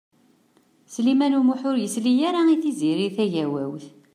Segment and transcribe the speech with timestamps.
[0.93, 3.85] Sliman U Muḥ ur yesli ara i Tiziri Tagawawt.